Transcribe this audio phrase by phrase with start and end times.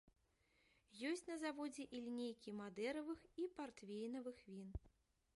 [1.09, 4.73] Ёсць на заводзе і лінейкі мадэравых і партвейнавых він.